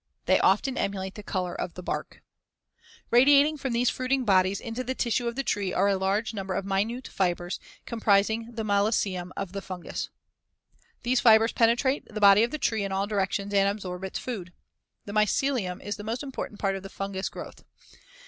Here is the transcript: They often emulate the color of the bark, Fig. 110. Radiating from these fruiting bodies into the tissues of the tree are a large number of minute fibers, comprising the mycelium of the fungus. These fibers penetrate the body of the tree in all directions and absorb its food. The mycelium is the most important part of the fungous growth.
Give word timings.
They 0.25 0.39
often 0.39 0.79
emulate 0.79 1.13
the 1.13 1.21
color 1.21 1.53
of 1.53 1.75
the 1.75 1.83
bark, 1.83 2.23
Fig. 3.11 3.11
110. 3.11 3.11
Radiating 3.19 3.57
from 3.59 3.71
these 3.71 3.91
fruiting 3.91 4.25
bodies 4.25 4.59
into 4.59 4.83
the 4.83 4.95
tissues 4.95 5.27
of 5.27 5.35
the 5.35 5.43
tree 5.43 5.73
are 5.73 5.89
a 5.89 5.95
large 5.95 6.33
number 6.33 6.55
of 6.55 6.65
minute 6.65 7.07
fibers, 7.07 7.59
comprising 7.85 8.49
the 8.51 8.63
mycelium 8.63 9.29
of 9.37 9.51
the 9.51 9.61
fungus. 9.61 10.09
These 11.03 11.19
fibers 11.19 11.51
penetrate 11.53 12.07
the 12.07 12.19
body 12.19 12.41
of 12.41 12.49
the 12.49 12.57
tree 12.57 12.83
in 12.83 12.91
all 12.91 13.05
directions 13.05 13.53
and 13.53 13.69
absorb 13.69 14.03
its 14.03 14.17
food. 14.17 14.53
The 15.05 15.13
mycelium 15.13 15.79
is 15.83 15.97
the 15.97 16.03
most 16.03 16.23
important 16.23 16.59
part 16.59 16.75
of 16.75 16.81
the 16.81 16.89
fungous 16.89 17.29
growth. 17.29 17.63